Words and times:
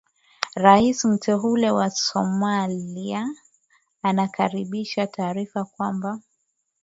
Rais 0.55 1.03
mteule 1.05 1.69
wa 1.71 1.89
Somalia 1.89 3.27
anakaribisha 4.03 5.07
taarifa 5.07 5.63
kwamba 5.65 6.19